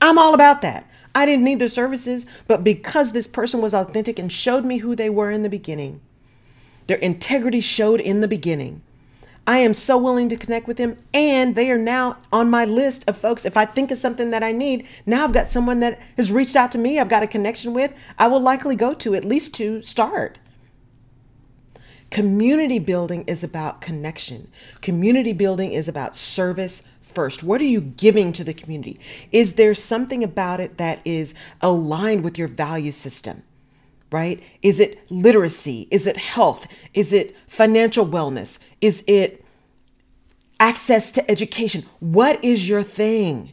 I'm 0.00 0.18
all 0.18 0.34
about 0.34 0.62
that. 0.62 0.88
I 1.14 1.24
didn't 1.24 1.44
need 1.44 1.58
their 1.58 1.68
services, 1.68 2.26
but 2.46 2.62
because 2.62 3.12
this 3.12 3.26
person 3.26 3.62
was 3.62 3.74
authentic 3.74 4.18
and 4.18 4.30
showed 4.30 4.64
me 4.64 4.78
who 4.78 4.94
they 4.94 5.08
were 5.08 5.30
in 5.30 5.42
the 5.42 5.48
beginning, 5.48 6.00
their 6.86 6.98
integrity 6.98 7.60
showed 7.60 8.00
in 8.00 8.20
the 8.20 8.28
beginning. 8.28 8.82
I 9.46 9.58
am 9.58 9.74
so 9.74 9.96
willing 9.96 10.28
to 10.28 10.36
connect 10.36 10.66
with 10.66 10.76
them, 10.76 10.98
and 11.14 11.54
they 11.54 11.70
are 11.70 11.78
now 11.78 12.18
on 12.32 12.50
my 12.50 12.64
list 12.64 13.08
of 13.08 13.16
folks. 13.16 13.46
If 13.46 13.56
I 13.56 13.64
think 13.64 13.92
of 13.92 13.98
something 13.98 14.30
that 14.30 14.42
I 14.42 14.50
need, 14.50 14.88
now 15.06 15.24
I've 15.24 15.32
got 15.32 15.48
someone 15.48 15.80
that 15.80 16.00
has 16.16 16.32
reached 16.32 16.56
out 16.56 16.72
to 16.72 16.78
me, 16.78 16.98
I've 16.98 17.08
got 17.08 17.22
a 17.22 17.28
connection 17.28 17.72
with, 17.72 17.94
I 18.18 18.26
will 18.26 18.40
likely 18.40 18.74
go 18.74 18.92
to 18.94 19.14
at 19.14 19.24
least 19.24 19.54
to 19.54 19.82
start. 19.82 20.38
Community 22.10 22.78
building 22.78 23.24
is 23.26 23.42
about 23.42 23.80
connection. 23.80 24.48
Community 24.80 25.32
building 25.32 25.72
is 25.72 25.88
about 25.88 26.16
service 26.16 26.88
first. 27.02 27.42
What 27.42 27.60
are 27.60 27.64
you 27.64 27.80
giving 27.80 28.32
to 28.34 28.44
the 28.44 28.54
community? 28.54 29.00
Is 29.32 29.54
there 29.54 29.74
something 29.74 30.22
about 30.22 30.60
it 30.60 30.76
that 30.76 31.00
is 31.04 31.34
aligned 31.60 32.22
with 32.22 32.38
your 32.38 32.48
value 32.48 32.92
system? 32.92 33.42
Right? 34.12 34.42
Is 34.62 34.78
it 34.78 35.10
literacy? 35.10 35.88
Is 35.90 36.06
it 36.06 36.16
health? 36.16 36.68
Is 36.94 37.12
it 37.12 37.36
financial 37.48 38.06
wellness? 38.06 38.64
Is 38.80 39.02
it 39.08 39.44
access 40.60 41.10
to 41.12 41.30
education? 41.30 41.82
What 42.00 42.42
is 42.44 42.68
your 42.68 42.82
thing? 42.82 43.52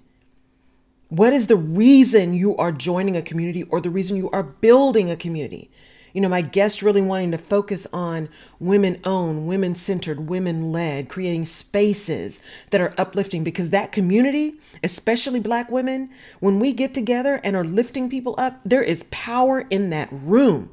What 1.10 1.34
is 1.34 1.48
the 1.48 1.56
reason 1.56 2.34
you 2.34 2.56
are 2.58 2.72
joining 2.72 3.16
a 3.16 3.22
community 3.22 3.64
or 3.64 3.82
the 3.82 3.90
reason 3.90 4.18
you 4.18 4.30
are 4.32 4.44
building 4.44 5.10
a 5.10 5.16
community? 5.16 5.70
You 6.13 6.22
know, 6.22 6.29
my 6.29 6.41
guest 6.41 6.84
really 6.84 7.01
wanting 7.01 7.32
to 7.32 7.38
focus 7.38 7.88
on 7.91 8.29
women 8.60 9.00
owned, 9.03 9.48
women 9.48 9.75
centered, 9.75 10.29
women 10.29 10.72
led, 10.72 11.10
creating 11.10 11.46
spaces 11.46 12.41
that 12.70 12.79
are 12.79 12.93
uplifting 12.98 13.43
because 13.43 13.72
that 13.72 13.91
community, 13.91 14.55
especially 14.84 15.39
black 15.39 15.72
women, 15.72 16.10
when 16.39 16.60
we 16.60 16.72
get 16.72 16.93
together 16.93 17.41
and 17.43 17.55
are 17.55 17.63
lifting 17.63 18.10
people 18.10 18.36
up, 18.38 18.60
there 18.63 18.84
is 18.84 19.03
power 19.05 19.62
in 19.72 19.89
that 19.89 20.08
room. 20.12 20.70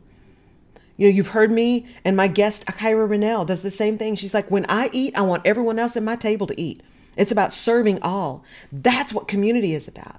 You 0.98 1.08
know, 1.08 1.14
you've 1.14 1.28
heard 1.28 1.50
me 1.50 1.86
and 2.04 2.14
my 2.14 2.28
guest, 2.28 2.68
Akira 2.68 3.06
Rennell, 3.06 3.46
does 3.46 3.62
the 3.62 3.70
same 3.70 3.96
thing. 3.96 4.16
She's 4.16 4.34
like, 4.34 4.50
when 4.50 4.66
I 4.68 4.90
eat, 4.92 5.16
I 5.16 5.22
want 5.22 5.46
everyone 5.46 5.78
else 5.78 5.96
at 5.96 6.02
my 6.02 6.16
table 6.16 6.46
to 6.46 6.60
eat. 6.60 6.82
It's 7.16 7.32
about 7.32 7.54
serving 7.54 8.02
all. 8.02 8.44
That's 8.70 9.14
what 9.14 9.26
community 9.26 9.72
is 9.72 9.88
about. 9.88 10.16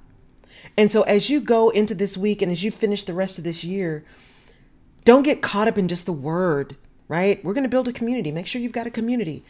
And 0.75 0.91
so 0.91 1.03
as 1.03 1.29
you 1.29 1.39
go 1.39 1.69
into 1.69 1.93
this 1.93 2.17
week 2.17 2.41
and 2.41 2.51
as 2.51 2.63
you 2.63 2.71
finish 2.71 3.03
the 3.03 3.13
rest 3.13 3.37
of 3.37 3.43
this 3.43 3.63
year, 3.63 4.03
don't 5.03 5.23
get 5.23 5.41
caught 5.41 5.67
up 5.67 5.77
in 5.77 5.87
just 5.87 6.05
the 6.05 6.13
word, 6.13 6.75
right? 7.07 7.43
We're 7.43 7.53
going 7.53 7.63
to 7.63 7.69
build 7.69 7.87
a 7.87 7.93
community. 7.93 8.31
Make 8.31 8.47
sure 8.47 8.61
you've 8.61 8.71
got 8.71 8.87
a 8.87 8.91
community. 8.91 9.43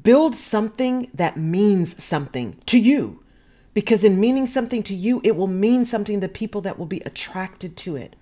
Build 0.00 0.34
something 0.34 1.10
that 1.14 1.36
means 1.36 2.02
something 2.02 2.56
to 2.66 2.78
you. 2.78 3.22
Because 3.74 4.04
in 4.04 4.20
meaning 4.20 4.46
something 4.46 4.82
to 4.82 4.94
you, 4.94 5.20
it 5.24 5.36
will 5.36 5.46
mean 5.46 5.84
something 5.84 6.20
to 6.20 6.28
people 6.28 6.60
that 6.60 6.78
will 6.78 6.86
be 6.86 7.00
attracted 7.00 7.76
to 7.78 7.96
it. 7.96 8.16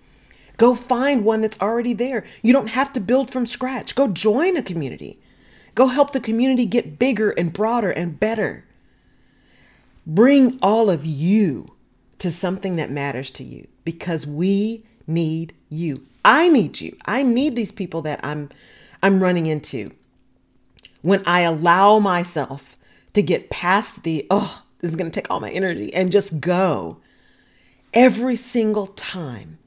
Go 0.56 0.74
find 0.74 1.24
one 1.24 1.40
that's 1.40 1.60
already 1.60 1.92
there. 1.92 2.24
You 2.42 2.52
don't 2.52 2.68
have 2.68 2.92
to 2.92 3.00
build 3.00 3.32
from 3.32 3.46
scratch. 3.46 3.94
Go 3.94 4.08
join 4.08 4.56
a 4.56 4.62
community. 4.62 5.18
Go 5.74 5.86
help 5.86 6.12
the 6.12 6.20
community 6.20 6.66
get 6.66 6.98
bigger 6.98 7.30
and 7.30 7.52
broader 7.52 7.90
and 7.90 8.20
better. 8.20 8.64
Bring 10.06 10.58
all 10.62 10.90
of 10.90 11.04
you 11.04 11.74
to 12.18 12.30
something 12.30 12.76
that 12.76 12.90
matters 12.90 13.30
to 13.32 13.44
you 13.44 13.66
because 13.84 14.26
we 14.26 14.84
need 15.06 15.54
you. 15.68 16.02
I 16.24 16.48
need 16.48 16.80
you. 16.80 16.96
I 17.06 17.22
need 17.22 17.56
these 17.56 17.72
people 17.72 18.02
that 18.02 18.20
I'm 18.22 18.50
I'm 19.02 19.22
running 19.22 19.46
into. 19.46 19.90
When 21.02 21.22
I 21.26 21.40
allow 21.40 21.98
myself 21.98 22.76
to 23.14 23.22
get 23.22 23.50
past 23.50 24.02
the 24.02 24.26
oh, 24.30 24.62
this 24.78 24.90
is 24.90 24.96
going 24.96 25.10
to 25.10 25.14
take 25.20 25.30
all 25.30 25.40
my 25.40 25.50
energy 25.50 25.92
and 25.94 26.12
just 26.12 26.40
go. 26.40 26.98
Every 27.92 28.36
single 28.36 28.86
time, 28.86 29.58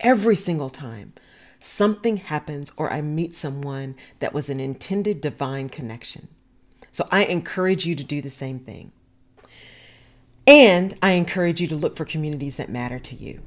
every 0.00 0.36
single 0.36 0.70
time 0.70 1.12
something 1.60 2.16
happens 2.16 2.72
or 2.76 2.90
I 2.92 3.02
meet 3.02 3.34
someone 3.34 3.94
that 4.18 4.32
was 4.32 4.48
an 4.48 4.60
intended 4.60 5.20
divine 5.20 5.68
connection. 5.68 6.28
So 6.90 7.06
I 7.10 7.24
encourage 7.26 7.86
you 7.86 7.94
to 7.94 8.02
do 8.02 8.20
the 8.20 8.30
same 8.30 8.58
thing. 8.58 8.92
And 10.46 10.96
I 11.02 11.12
encourage 11.12 11.60
you 11.60 11.68
to 11.68 11.76
look 11.76 11.96
for 11.96 12.04
communities 12.04 12.56
that 12.56 12.70
matter 12.70 12.98
to 12.98 13.14
you. 13.14 13.40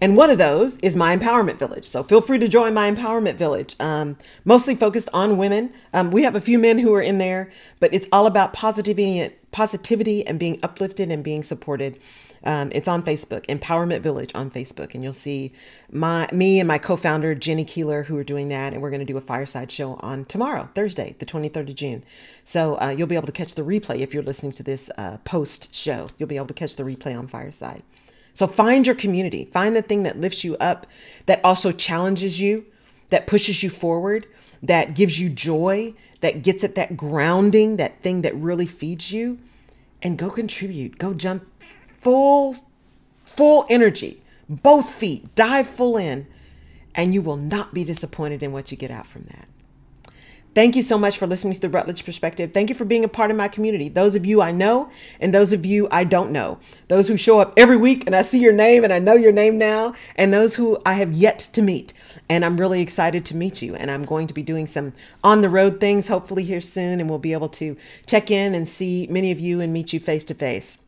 And 0.00 0.16
one 0.16 0.30
of 0.30 0.38
those 0.38 0.78
is 0.78 0.94
my 0.94 1.16
empowerment 1.16 1.56
village. 1.56 1.84
So 1.84 2.02
feel 2.02 2.20
free 2.20 2.38
to 2.38 2.46
join 2.46 2.72
my 2.72 2.90
empowerment 2.90 3.34
village, 3.34 3.74
um, 3.80 4.16
mostly 4.44 4.74
focused 4.76 5.08
on 5.12 5.36
women. 5.36 5.72
Um, 5.92 6.10
we 6.12 6.22
have 6.22 6.36
a 6.36 6.40
few 6.40 6.58
men 6.58 6.78
who 6.78 6.94
are 6.94 7.02
in 7.02 7.18
there, 7.18 7.50
but 7.80 7.92
it's 7.92 8.06
all 8.12 8.26
about 8.26 8.52
positivity, 8.52 9.32
positivity 9.50 10.24
and 10.26 10.38
being 10.38 10.60
uplifted 10.62 11.10
and 11.10 11.24
being 11.24 11.42
supported. 11.42 11.98
Um, 12.44 12.70
it's 12.72 12.86
on 12.86 13.02
Facebook, 13.02 13.44
Empowerment 13.46 14.00
Village 14.00 14.30
on 14.34 14.50
Facebook, 14.50 14.94
and 14.94 15.02
you'll 15.02 15.12
see 15.12 15.50
my 15.90 16.28
me 16.32 16.60
and 16.60 16.68
my 16.68 16.78
co-founder 16.78 17.34
Jenny 17.34 17.64
Keeler 17.64 18.04
who 18.04 18.16
are 18.16 18.24
doing 18.24 18.48
that, 18.48 18.72
and 18.72 18.80
we're 18.80 18.90
going 18.90 19.00
to 19.00 19.06
do 19.06 19.16
a 19.16 19.20
fireside 19.20 19.72
show 19.72 19.94
on 19.94 20.24
tomorrow, 20.24 20.68
Thursday, 20.74 21.16
the 21.18 21.26
23rd 21.26 21.70
of 21.70 21.74
June. 21.74 22.04
So 22.44 22.80
uh, 22.80 22.94
you'll 22.96 23.08
be 23.08 23.16
able 23.16 23.26
to 23.26 23.32
catch 23.32 23.54
the 23.54 23.62
replay 23.62 23.98
if 23.98 24.14
you're 24.14 24.22
listening 24.22 24.52
to 24.52 24.62
this 24.62 24.88
uh, 24.96 25.18
post 25.24 25.74
show. 25.74 26.08
You'll 26.16 26.28
be 26.28 26.36
able 26.36 26.46
to 26.46 26.54
catch 26.54 26.76
the 26.76 26.84
replay 26.84 27.18
on 27.18 27.26
Fireside. 27.26 27.82
So 28.38 28.46
find 28.46 28.86
your 28.86 28.94
community, 28.94 29.46
find 29.46 29.74
the 29.74 29.82
thing 29.82 30.04
that 30.04 30.20
lifts 30.20 30.44
you 30.44 30.56
up, 30.58 30.86
that 31.26 31.40
also 31.42 31.72
challenges 31.72 32.40
you, 32.40 32.66
that 33.10 33.26
pushes 33.26 33.64
you 33.64 33.68
forward, 33.68 34.28
that 34.62 34.94
gives 34.94 35.20
you 35.20 35.28
joy, 35.28 35.92
that 36.20 36.44
gets 36.44 36.62
at 36.62 36.76
that 36.76 36.96
grounding, 36.96 37.78
that 37.78 38.00
thing 38.00 38.22
that 38.22 38.32
really 38.36 38.64
feeds 38.64 39.10
you, 39.10 39.40
and 40.02 40.16
go 40.16 40.30
contribute. 40.30 40.98
Go 40.98 41.14
jump 41.14 41.50
full, 42.00 42.54
full 43.24 43.66
energy, 43.68 44.22
both 44.48 44.88
feet, 44.88 45.34
dive 45.34 45.66
full 45.66 45.96
in, 45.96 46.28
and 46.94 47.12
you 47.12 47.22
will 47.22 47.36
not 47.36 47.74
be 47.74 47.82
disappointed 47.82 48.40
in 48.44 48.52
what 48.52 48.70
you 48.70 48.76
get 48.76 48.92
out 48.92 49.08
from 49.08 49.24
that. 49.24 49.47
Thank 50.58 50.74
you 50.74 50.82
so 50.82 50.98
much 50.98 51.18
for 51.18 51.28
listening 51.28 51.54
to 51.54 51.60
the 51.60 51.68
Rutledge 51.68 52.04
Perspective. 52.04 52.52
Thank 52.52 52.68
you 52.68 52.74
for 52.74 52.84
being 52.84 53.04
a 53.04 53.08
part 53.08 53.30
of 53.30 53.36
my 53.36 53.46
community. 53.46 53.88
Those 53.88 54.16
of 54.16 54.26
you 54.26 54.42
I 54.42 54.50
know 54.50 54.90
and 55.20 55.32
those 55.32 55.52
of 55.52 55.64
you 55.64 55.86
I 55.92 56.02
don't 56.02 56.32
know. 56.32 56.58
Those 56.88 57.06
who 57.06 57.16
show 57.16 57.38
up 57.38 57.52
every 57.56 57.76
week 57.76 58.04
and 58.06 58.16
I 58.16 58.22
see 58.22 58.40
your 58.40 58.52
name 58.52 58.82
and 58.82 58.92
I 58.92 58.98
know 58.98 59.14
your 59.14 59.30
name 59.30 59.56
now, 59.56 59.94
and 60.16 60.34
those 60.34 60.56
who 60.56 60.76
I 60.84 60.94
have 60.94 61.12
yet 61.12 61.38
to 61.38 61.62
meet. 61.62 61.92
And 62.28 62.44
I'm 62.44 62.58
really 62.58 62.80
excited 62.80 63.24
to 63.26 63.36
meet 63.36 63.62
you. 63.62 63.76
And 63.76 63.88
I'm 63.88 64.04
going 64.04 64.26
to 64.26 64.34
be 64.34 64.42
doing 64.42 64.66
some 64.66 64.94
on 65.22 65.42
the 65.42 65.48
road 65.48 65.78
things 65.78 66.08
hopefully 66.08 66.42
here 66.42 66.60
soon, 66.60 66.98
and 66.98 67.08
we'll 67.08 67.20
be 67.20 67.34
able 67.34 67.50
to 67.50 67.76
check 68.06 68.28
in 68.28 68.52
and 68.52 68.68
see 68.68 69.06
many 69.08 69.30
of 69.30 69.38
you 69.38 69.60
and 69.60 69.72
meet 69.72 69.92
you 69.92 70.00
face 70.00 70.24
to 70.24 70.34
face. 70.34 70.78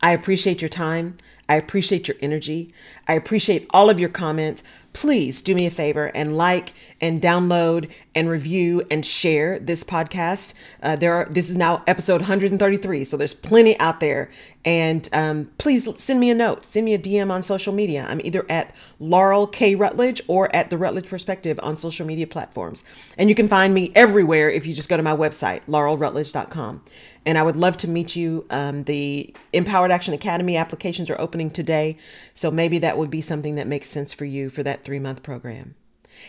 I 0.00 0.12
appreciate 0.12 0.62
your 0.62 0.68
time. 0.68 1.16
I 1.48 1.56
appreciate 1.56 2.06
your 2.06 2.16
energy. 2.20 2.72
I 3.08 3.14
appreciate 3.14 3.66
all 3.70 3.90
of 3.90 3.98
your 3.98 4.08
comments 4.08 4.62
please 4.92 5.42
do 5.42 5.54
me 5.54 5.66
a 5.66 5.70
favor 5.70 6.06
and 6.14 6.36
like 6.36 6.72
and 7.00 7.22
download 7.22 7.90
and 8.14 8.28
review 8.28 8.82
and 8.90 9.04
share 9.06 9.58
this 9.58 9.84
podcast. 9.84 10.54
Uh, 10.82 10.96
there 10.96 11.14
are 11.14 11.26
this 11.26 11.48
is 11.48 11.56
now 11.56 11.82
episode 11.86 12.20
133, 12.20 13.04
so 13.04 13.16
there's 13.16 13.34
plenty 13.34 13.78
out 13.78 14.00
there. 14.00 14.30
And 14.64 15.08
um, 15.12 15.50
please 15.56 15.88
send 15.98 16.20
me 16.20 16.28
a 16.30 16.34
note, 16.34 16.66
send 16.66 16.84
me 16.84 16.92
a 16.92 16.98
DM 16.98 17.30
on 17.30 17.42
social 17.42 17.72
media. 17.72 18.06
I'm 18.08 18.20
either 18.20 18.44
at 18.50 18.74
Laurel 18.98 19.46
K 19.46 19.74
Rutledge 19.74 20.20
or 20.28 20.54
at 20.54 20.68
the 20.68 20.76
Rutledge 20.76 21.08
Perspective 21.08 21.58
on 21.62 21.76
social 21.76 22.06
media 22.06 22.26
platforms. 22.26 22.84
And 23.16 23.28
you 23.30 23.34
can 23.34 23.48
find 23.48 23.72
me 23.72 23.90
everywhere 23.94 24.50
if 24.50 24.66
you 24.66 24.74
just 24.74 24.90
go 24.90 24.96
to 24.96 25.02
my 25.02 25.16
website, 25.16 25.62
laurelrutledge.com. 25.66 26.82
And 27.26 27.36
I 27.36 27.42
would 27.42 27.56
love 27.56 27.76
to 27.78 27.88
meet 27.88 28.16
you. 28.16 28.46
Um, 28.50 28.84
the 28.84 29.34
Empowered 29.52 29.90
Action 29.90 30.14
Academy 30.14 30.56
applications 30.56 31.10
are 31.10 31.20
opening 31.20 31.50
today, 31.50 31.98
so 32.32 32.50
maybe 32.50 32.78
that 32.78 32.96
would 32.96 33.10
be 33.10 33.20
something 33.20 33.56
that 33.56 33.66
makes 33.66 33.90
sense 33.90 34.12
for 34.12 34.24
you 34.24 34.48
for 34.48 34.62
that 34.62 34.82
three 34.82 34.98
month 34.98 35.22
program. 35.22 35.74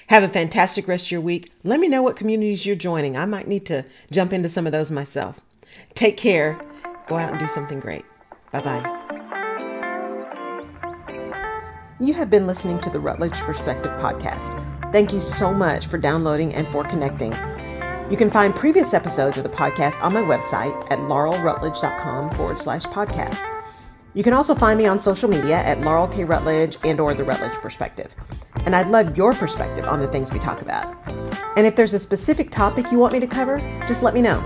Have 0.07 0.23
a 0.23 0.29
fantastic 0.29 0.87
rest 0.87 1.07
of 1.07 1.11
your 1.11 1.21
week. 1.21 1.51
Let 1.63 1.79
me 1.79 1.87
know 1.87 2.01
what 2.01 2.15
communities 2.15 2.65
you're 2.65 2.75
joining. 2.75 3.17
I 3.17 3.25
might 3.25 3.47
need 3.47 3.65
to 3.67 3.85
jump 4.11 4.33
into 4.33 4.49
some 4.49 4.65
of 4.65 4.71
those 4.71 4.91
myself. 4.91 5.39
Take 5.93 6.17
care. 6.17 6.59
Go 7.07 7.15
out 7.17 7.31
and 7.31 7.39
do 7.39 7.47
something 7.47 7.79
great. 7.79 8.05
Bye 8.51 8.61
bye. 8.61 8.97
You 11.99 12.13
have 12.15 12.29
been 12.29 12.47
listening 12.47 12.79
to 12.81 12.89
the 12.89 12.99
Rutledge 12.99 13.39
Perspective 13.41 13.91
podcast. 13.99 14.91
Thank 14.91 15.13
you 15.13 15.19
so 15.19 15.53
much 15.53 15.85
for 15.85 15.97
downloading 15.97 16.53
and 16.55 16.67
for 16.69 16.83
connecting. 16.83 17.31
You 18.11 18.17
can 18.17 18.29
find 18.29 18.53
previous 18.53 18.93
episodes 18.93 19.37
of 19.37 19.43
the 19.43 19.49
podcast 19.49 20.03
on 20.03 20.11
my 20.11 20.21
website 20.21 20.75
at 20.91 20.99
laurelrutledge.com 20.99 22.31
forward 22.31 22.59
slash 22.59 22.83
podcast. 22.83 23.41
You 24.13 24.21
can 24.21 24.33
also 24.33 24.53
find 24.53 24.77
me 24.77 24.85
on 24.85 24.99
social 24.99 25.29
media 25.29 25.59
at 25.59 25.79
Laurel 25.79 26.09
K. 26.09 26.25
Rutledge 26.25 26.77
and 26.83 26.99
or 26.99 27.13
The 27.13 27.23
Rutledge 27.23 27.53
Perspective. 27.53 28.13
And 28.65 28.75
I'd 28.75 28.89
love 28.89 29.15
your 29.15 29.31
perspective 29.31 29.85
on 29.85 30.01
the 30.01 30.09
things 30.09 30.33
we 30.33 30.39
talk 30.39 30.61
about. 30.61 30.93
And 31.55 31.65
if 31.65 31.77
there's 31.77 31.93
a 31.93 31.99
specific 31.99 32.51
topic 32.51 32.91
you 32.91 32.97
want 32.97 33.13
me 33.13 33.21
to 33.21 33.27
cover, 33.27 33.59
just 33.87 34.03
let 34.03 34.13
me 34.13 34.21
know. 34.21 34.39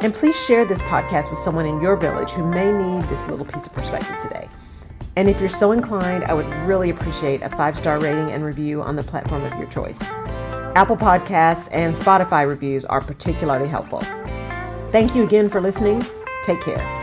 And 0.00 0.14
please 0.14 0.42
share 0.42 0.64
this 0.64 0.80
podcast 0.80 1.28
with 1.28 1.38
someone 1.38 1.66
in 1.66 1.82
your 1.82 1.96
village 1.96 2.30
who 2.30 2.50
may 2.50 2.72
need 2.72 3.04
this 3.10 3.28
little 3.28 3.44
piece 3.44 3.66
of 3.66 3.74
perspective 3.74 4.18
today. 4.20 4.48
And 5.16 5.28
if 5.28 5.38
you're 5.38 5.50
so 5.50 5.72
inclined, 5.72 6.24
I 6.24 6.32
would 6.32 6.50
really 6.66 6.88
appreciate 6.88 7.42
a 7.42 7.50
five 7.50 7.76
star 7.76 8.00
rating 8.00 8.30
and 8.30 8.42
review 8.42 8.80
on 8.80 8.96
the 8.96 9.02
platform 9.02 9.44
of 9.44 9.52
your 9.58 9.68
choice. 9.68 10.00
Apple 10.74 10.96
Podcasts 10.96 11.68
and 11.72 11.94
Spotify 11.94 12.48
reviews 12.48 12.84
are 12.84 13.00
particularly 13.00 13.68
helpful. 13.68 14.00
Thank 14.92 15.14
you 15.14 15.24
again 15.24 15.48
for 15.48 15.60
listening. 15.60 16.04
Take 16.44 16.60
care. 16.60 16.99